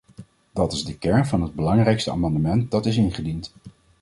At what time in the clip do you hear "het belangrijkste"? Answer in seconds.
1.41-2.11